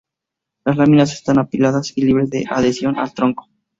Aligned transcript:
Las 0.65 0.77
láminas 0.77 1.13
están 1.13 1.37
apiladas 1.37 1.93
y 1.95 2.01
libres 2.01 2.31
de 2.31 2.43
adhesión 2.49 2.97
al 2.97 3.13
tronco. 3.13 3.47